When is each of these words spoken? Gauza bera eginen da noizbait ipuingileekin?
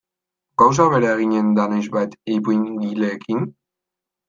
Gauza 0.61 0.87
bera 0.93 1.11
eginen 1.25 1.51
da 1.59 1.67
noizbait 1.75 2.17
ipuingileekin? 2.39 3.47